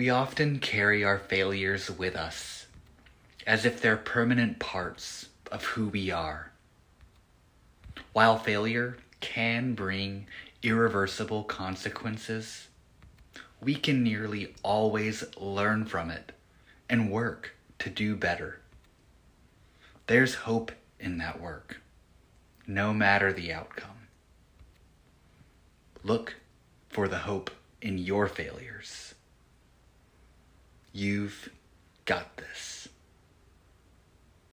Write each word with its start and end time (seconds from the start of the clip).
We 0.00 0.08
often 0.08 0.60
carry 0.60 1.04
our 1.04 1.18
failures 1.18 1.90
with 1.90 2.16
us 2.16 2.64
as 3.46 3.66
if 3.66 3.82
they're 3.82 3.98
permanent 3.98 4.58
parts 4.58 5.28
of 5.52 5.62
who 5.62 5.88
we 5.88 6.10
are. 6.10 6.52
While 8.14 8.38
failure 8.38 8.96
can 9.20 9.74
bring 9.74 10.26
irreversible 10.62 11.44
consequences, 11.44 12.68
we 13.60 13.74
can 13.74 14.02
nearly 14.02 14.54
always 14.62 15.22
learn 15.36 15.84
from 15.84 16.10
it 16.10 16.32
and 16.88 17.10
work 17.10 17.54
to 17.80 17.90
do 17.90 18.16
better. 18.16 18.60
There's 20.06 20.34
hope 20.34 20.72
in 20.98 21.18
that 21.18 21.42
work, 21.42 21.82
no 22.66 22.94
matter 22.94 23.34
the 23.34 23.52
outcome. 23.52 24.08
Look 26.02 26.36
for 26.88 27.06
the 27.06 27.18
hope 27.18 27.50
in 27.82 27.98
your 27.98 28.28
failures. 28.28 29.12
You've 30.92 31.50
got 32.04 32.36
this. 32.36 32.79